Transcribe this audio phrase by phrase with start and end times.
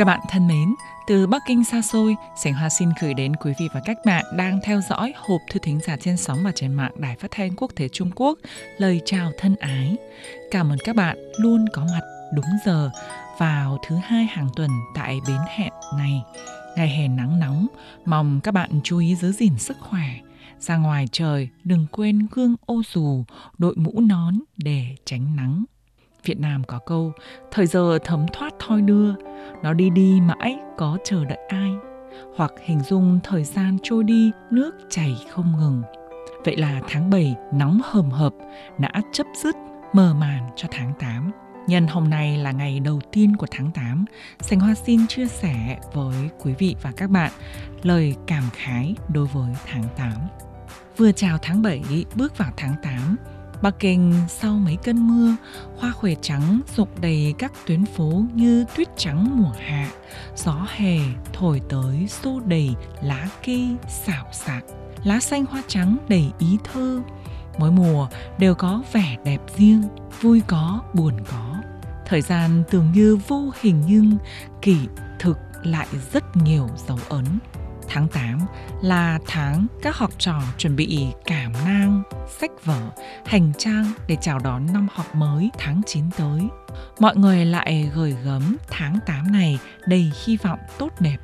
[0.00, 0.74] Các bạn thân mến,
[1.06, 4.24] từ Bắc Kinh xa xôi, Sảnh Hoa xin gửi đến quý vị và các bạn
[4.36, 7.56] đang theo dõi hộp thư thính giả trên sóng và trên mạng Đài Phát thanh
[7.56, 8.38] Quốc tế Trung Quốc
[8.78, 9.96] lời chào thân ái.
[10.50, 12.00] Cảm ơn các bạn luôn có mặt
[12.34, 12.90] đúng giờ
[13.38, 16.22] vào thứ hai hàng tuần tại bến hẹn này.
[16.76, 17.66] Ngày hè nắng nóng,
[18.04, 20.08] mong các bạn chú ý giữ gìn sức khỏe.
[20.58, 23.24] Ra ngoài trời, đừng quên gương ô dù,
[23.58, 25.64] đội mũ nón để tránh nắng.
[26.24, 27.12] Việt Nam có câu,
[27.50, 29.14] thời giờ thấm thoát thoi đưa,
[29.62, 31.70] nó đi đi mãi có chờ đợi ai.
[32.36, 35.82] Hoặc hình dung thời gian trôi đi, nước chảy không ngừng.
[36.44, 38.32] Vậy là tháng 7 nóng hầm hập
[38.78, 39.56] đã chấp dứt
[39.92, 41.30] mờ màn cho tháng 8.
[41.66, 44.04] Nhân hôm nay là ngày đầu tiên của tháng 8,
[44.40, 47.32] Sành Hoa xin chia sẻ với quý vị và các bạn
[47.82, 50.12] lời cảm khái đối với tháng 8.
[50.96, 53.16] Vừa chào tháng 7, bước vào tháng 8,
[53.62, 55.36] Bắc Kinh sau mấy cơn mưa,
[55.78, 59.90] hoa khuế trắng rục đầy các tuyến phố như tuyết trắng mùa hạ,
[60.36, 60.98] gió hè
[61.32, 64.64] thổi tới xô đầy lá cây xảo xạc,
[65.04, 67.00] lá xanh hoa trắng đầy ý thơ.
[67.58, 68.08] Mỗi mùa
[68.38, 69.82] đều có vẻ đẹp riêng,
[70.20, 71.56] vui có, buồn có.
[72.06, 74.16] Thời gian tưởng như vô hình nhưng
[74.62, 74.76] kỳ
[75.18, 77.24] thực lại rất nhiều dấu ấn.
[77.92, 78.38] Tháng 8
[78.82, 82.02] là tháng các học trò chuẩn bị cảm nang,
[82.40, 82.90] sách vở,
[83.26, 86.40] hành trang để chào đón năm học mới tháng 9 tới.
[86.98, 91.16] Mọi người lại gửi gắm tháng 8 này đầy hy vọng tốt đẹp.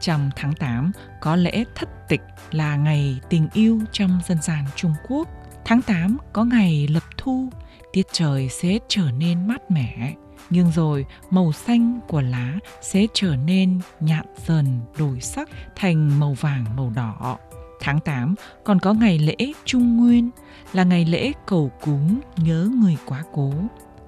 [0.00, 4.94] Trong tháng 8 có lễ thất tịch là ngày tình yêu trong dân gian Trung
[5.08, 5.28] Quốc.
[5.64, 7.48] Tháng 8 có ngày lập thu,
[7.96, 10.14] tiết trời sẽ trở nên mát mẻ
[10.50, 16.34] nhưng rồi màu xanh của lá sẽ trở nên nhạt dần đổi sắc thành màu
[16.40, 17.38] vàng màu đỏ.
[17.80, 20.30] Tháng 8 còn có ngày lễ Trung Nguyên
[20.72, 23.52] là ngày lễ cầu cúng nhớ người quá cố.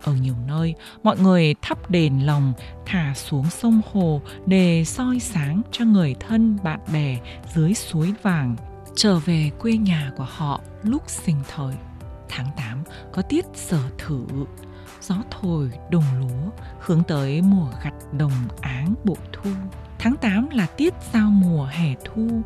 [0.03, 2.53] Ở nhiều nơi, mọi người thắp đèn lồng
[2.87, 7.19] thả xuống sông hồ để soi sáng cho người thân bạn bè
[7.55, 8.57] dưới suối vàng
[8.97, 11.75] trở về quê nhà của họ lúc sinh thời.
[12.29, 14.27] Tháng 8 có tiết sở thử
[15.01, 16.51] gió thổi đồng lúa
[16.81, 19.51] hướng tới mùa gặt đồng áng bội thu.
[19.99, 22.43] Tháng 8 là tiết giao mùa hè thu,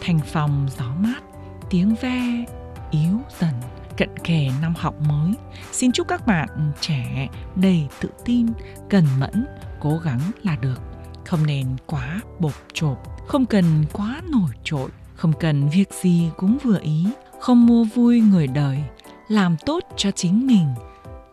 [0.00, 1.22] thành phòng gió mát,
[1.70, 2.44] tiếng ve
[2.90, 3.54] yếu dần
[3.96, 5.34] cận kề năm học mới.
[5.72, 8.46] Xin chúc các bạn trẻ đầy tự tin,
[8.90, 9.46] cần mẫn,
[9.80, 10.80] cố gắng là được.
[11.26, 16.58] Không nên quá bột chộp, không cần quá nổi trội, không cần việc gì cũng
[16.62, 17.06] vừa ý,
[17.40, 18.84] không mua vui người đời,
[19.28, 20.74] làm tốt cho chính mình,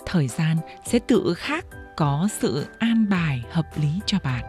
[0.05, 1.65] thời gian sẽ tự khắc
[1.97, 4.45] có sự an bài hợp lý cho bạn.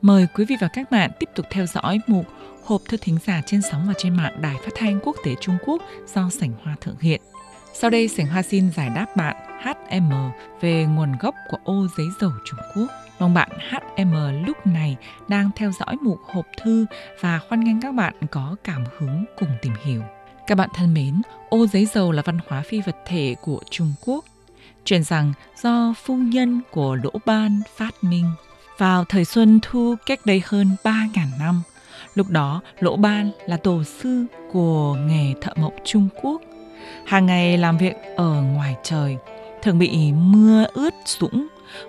[0.00, 2.26] Mời quý vị và các bạn tiếp tục theo dõi mục
[2.64, 5.56] Hộp thư thính giả trên sóng và trên mạng Đài Phát thanh Quốc tế Trung
[5.66, 5.82] Quốc
[6.14, 7.20] do Sảnh Hoa thực hiện.
[7.78, 10.12] Sau đây, Sảnh Hoa xin giải đáp bạn HM
[10.60, 12.86] về nguồn gốc của ô giấy dầu Trung Quốc.
[13.18, 14.96] Mong bạn HM lúc này
[15.28, 16.86] đang theo dõi mục hộp thư
[17.20, 20.02] và hoan nghênh các bạn có cảm hứng cùng tìm hiểu.
[20.46, 23.92] Các bạn thân mến, ô giấy dầu là văn hóa phi vật thể của Trung
[24.04, 24.24] Quốc.
[24.84, 25.32] Truyền rằng
[25.62, 28.30] do phu nhân của Lỗ Ban phát minh
[28.78, 31.62] vào thời Xuân Thu cách đây hơn 3.000 năm.
[32.14, 36.42] Lúc đó, Lỗ Ban là tổ sư của nghề thợ mộc Trung Quốc.
[37.06, 39.16] Hàng ngày làm việc ở ngoài trời,
[39.62, 41.46] thường bị mưa ướt sũng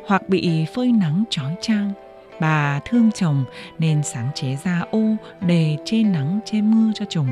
[0.07, 1.91] hoặc bị phơi nắng trói trang.
[2.39, 3.45] Bà thương chồng
[3.79, 7.27] nên sáng chế ra ô để che nắng che mưa cho chồng.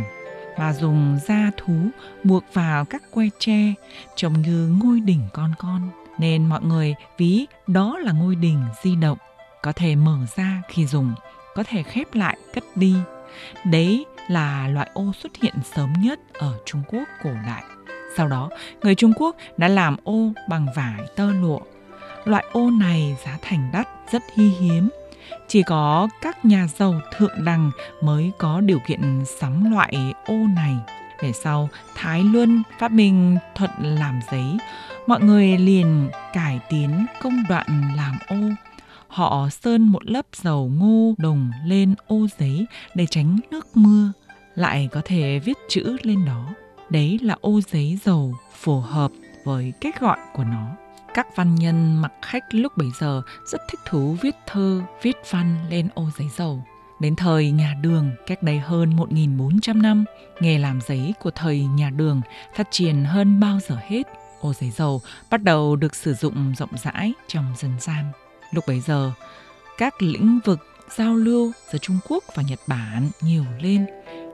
[0.58, 1.74] Bà dùng da thú
[2.24, 3.74] buộc vào các que tre
[4.16, 5.90] trông như ngôi đỉnh con con.
[6.20, 9.18] Nên mọi người ví đó là ngôi đỉnh di động
[9.62, 11.14] có thể mở ra khi dùng
[11.56, 12.96] có thể khép lại cất đi.
[13.66, 17.64] Đấy là loại ô xuất hiện sớm nhất ở trung quốc cổ đại.
[18.18, 18.50] Sau đó
[18.84, 21.60] người trung quốc đã làm ô bằng vải tơ lụa.
[22.26, 24.90] Loại ô này giá thành đắt rất hy hiếm.
[25.48, 27.72] Chỉ có các nhà giàu thượng đẳng
[28.02, 30.76] mới có điều kiện sắm loại ô này.
[31.22, 34.58] Về sau, Thái Luân phát minh thuận làm giấy,
[35.08, 38.36] mọi người liền cải tiến công đoạn làm ô.
[39.08, 42.66] Họ sơn một lớp dầu ngô đồng lên ô giấy
[42.96, 44.12] để tránh nước mưa,
[44.56, 46.54] lại có thể viết chữ lên đó.
[46.90, 49.12] Đấy là ô giấy dầu phù hợp
[49.44, 50.68] với cách gọi của nó.
[51.14, 55.66] Các văn nhân mặc khách lúc bấy giờ rất thích thú viết thơ, viết văn
[55.70, 56.64] lên ô giấy dầu.
[57.00, 60.06] Đến thời nhà Đường, cách đây hơn 1.400 năm,
[60.40, 62.22] nghề làm giấy của thời nhà Đường
[62.56, 64.04] phát triển hơn bao giờ hết.
[64.42, 68.12] Ô giấy dầu bắt đầu được sử dụng rộng rãi trong dân gian.
[68.52, 69.12] Lúc bấy giờ,
[69.78, 70.60] các lĩnh vực
[70.98, 73.86] giao lưu giữa Trung Quốc và Nhật Bản nhiều lên.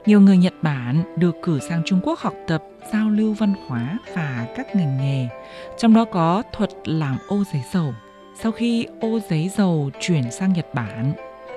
[0.06, 2.62] Nhiều người Nhật Bản được cử sang Trung Quốc học tập,
[2.92, 5.28] giao lưu văn hóa và các ngành nghề,
[5.78, 7.94] trong đó có thuật làm ô giấy dầu.
[8.40, 11.12] Sau khi ô giấy dầu chuyển sang Nhật Bản,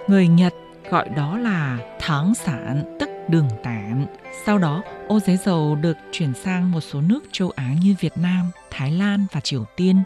[0.08, 0.54] người Nhật
[0.90, 4.06] gọi đó là tháng sản tức đường tản.
[4.46, 8.18] Sau đó, ô giấy dầu được chuyển sang một số nước châu Á như Việt
[8.18, 10.04] Nam, Thái Lan và Triều Tiên.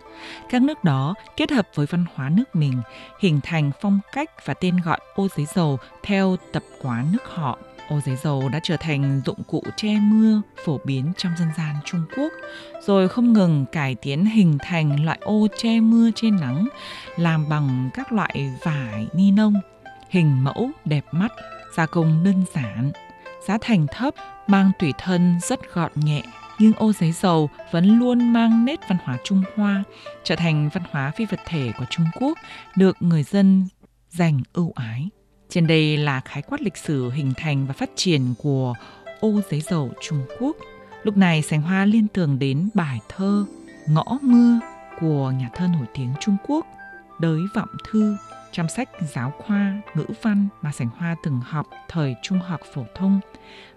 [0.49, 2.81] Các nước đó kết hợp với văn hóa nước mình,
[3.19, 7.57] hình thành phong cách và tên gọi ô giấy dầu theo tập quán nước họ.
[7.89, 11.75] Ô giấy dầu đã trở thành dụng cụ che mưa phổ biến trong dân gian
[11.85, 12.33] Trung Quốc,
[12.81, 16.67] rồi không ngừng cải tiến hình thành loại ô che mưa trên nắng,
[17.17, 19.53] làm bằng các loại vải ni lông,
[20.09, 21.31] hình mẫu đẹp mắt,
[21.77, 22.91] gia công đơn giản,
[23.47, 24.13] giá thành thấp,
[24.47, 26.23] mang tùy thân rất gọn nhẹ.
[26.59, 29.83] Nhưng ô giấy dầu vẫn luôn mang nét văn hóa Trung Hoa,
[30.23, 32.37] trở thành văn hóa phi vật thể của Trung Quốc,
[32.75, 33.67] được người dân
[34.09, 35.09] dành ưu ái.
[35.49, 38.73] Trên đây là khái quát lịch sử hình thành và phát triển của
[39.19, 40.55] ô giấy dầu Trung Quốc.
[41.03, 43.45] Lúc này Sành Hoa liên tưởng đến bài thơ
[43.87, 44.59] Ngõ mưa
[44.99, 46.65] của nhà thơ nổi tiếng Trung Quốc
[47.19, 48.17] Đới Vọng Thư
[48.51, 52.85] trong sách giáo khoa ngữ văn mà Sảnh Hoa từng học thời trung học phổ
[52.95, 53.19] thông.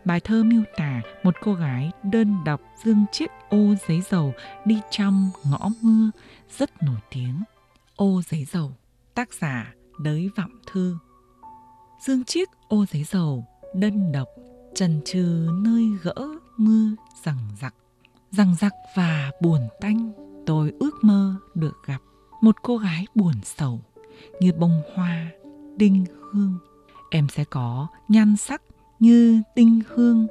[0.04, 4.34] Bài thơ miêu tả một cô gái đơn độc dương chiếc ô giấy dầu
[4.64, 6.10] đi trong ngõ mưa
[6.58, 7.42] rất nổi tiếng.
[7.96, 8.72] Ô giấy dầu,
[9.14, 10.96] tác giả Đới Vọng Thư.
[12.06, 13.44] Dương chiếc ô giấy dầu
[13.74, 14.28] đơn độc
[14.74, 16.14] trần trừ nơi gỡ
[16.56, 16.90] mưa
[17.24, 17.74] rằng giặc
[18.30, 20.12] rằng giặc và buồn tanh
[20.46, 21.98] tôi ước mơ được gặp
[22.40, 23.80] một cô gái buồn sầu
[24.40, 25.30] như bông hoa,
[25.76, 26.58] đinh hương.
[27.10, 28.62] Em sẽ có nhan sắc
[28.98, 30.26] như tinh hương,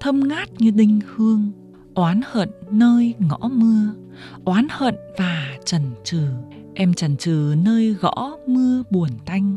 [0.00, 1.52] thơm ngát như đinh hương,
[1.94, 3.94] oán hận nơi ngõ mưa,
[4.44, 6.28] oán hận và trần trừ.
[6.74, 9.56] Em trần trừ nơi gõ mưa buồn tanh,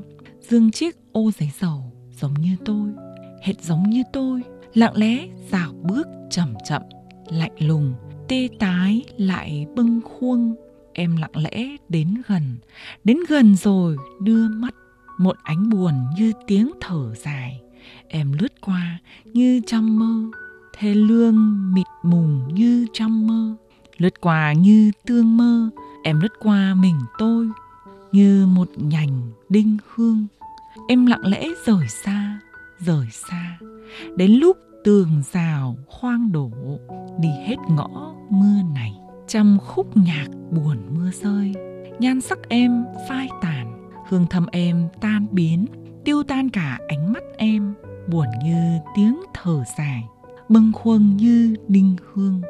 [0.50, 2.90] dương chiếc ô giấy dầu giống như tôi,
[3.42, 4.42] hệt giống như tôi,
[4.74, 6.82] lặng lẽ dạo bước chậm chậm,
[7.30, 7.94] lạnh lùng,
[8.28, 10.56] tê tái lại bâng khuâng.
[10.94, 12.58] Em lặng lẽ đến gần
[13.04, 14.76] đến gần rồi đưa mắt
[15.18, 17.62] một ánh buồn như tiếng thở dài.
[18.08, 20.40] Em lướt qua như trong mơ
[20.78, 23.56] thê lương mịt mùng như trong mơ.
[23.98, 25.70] Lướt qua như tương mơ
[26.04, 27.50] em lướt qua mình tôi
[28.12, 30.28] như một nhành đinh hương
[30.90, 32.40] em lặng lẽ rời xa
[32.80, 33.58] rời xa.
[34.16, 36.52] Đến lúc tường rào khoang đổ,
[37.20, 38.94] đi hết ngõ mưa này.
[39.28, 41.54] Trăm khúc nhạc buồn mưa rơi,
[42.00, 45.66] nhan sắc em phai tàn, hương thầm em tan biến,
[46.06, 47.74] tiêu tan cả ánh mắt em,
[48.08, 50.04] buồn như tiếng thở dài,
[50.50, 52.42] bâng khuâng như đinh hương.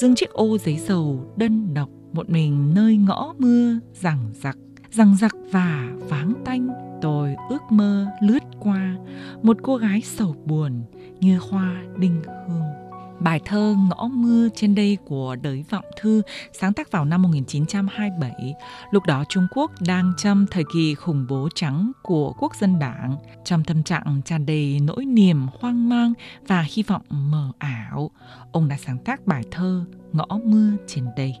[0.00, 4.56] Dương chiếc ô giấy dầu đơn độc, một mình nơi ngõ mưa rằng giặc
[4.90, 8.96] rằng giặc và váng tanh tôi ước mơ lướt qua
[9.42, 10.82] một cô gái sầu buồn
[11.20, 12.88] như hoa đinh hương
[13.20, 16.22] Bài thơ Ngõ mưa trên đây của Đới Vọng Thư
[16.52, 18.54] sáng tác vào năm 1927.
[18.90, 23.16] Lúc đó Trung Quốc đang trong thời kỳ khủng bố trắng của quốc dân đảng,
[23.44, 26.12] trong tâm trạng tràn đầy nỗi niềm hoang mang
[26.46, 28.10] và hy vọng mờ ảo.
[28.52, 31.34] Ông đã sáng tác bài thơ Ngõ mưa trên đây.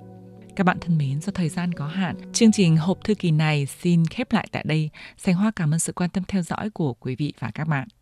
[0.58, 3.66] Các bạn thân mến, do thời gian có hạn, chương trình hộp thư kỳ này
[3.66, 4.90] xin khép lại tại đây.
[5.16, 7.88] Sành Hoa cảm ơn sự quan tâm theo dõi của quý vị và các bạn.